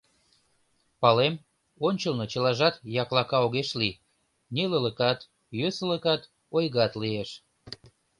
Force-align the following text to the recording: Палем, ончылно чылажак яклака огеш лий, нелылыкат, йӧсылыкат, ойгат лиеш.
Палем, 1.01 1.33
ончылно 1.87 2.25
чылажак 2.31 2.75
яклака 3.01 3.37
огеш 3.45 3.69
лий, 3.79 3.99
нелылыкат, 4.55 5.19
йӧсылыкат, 5.59 6.21
ойгат 6.55 6.93
лиеш. 7.01 7.29